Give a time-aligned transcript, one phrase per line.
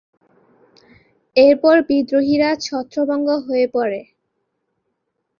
[1.35, 4.01] এরপর বিদ্রোহীরা ছত্রভঙ্গ হয়ে পড়ে।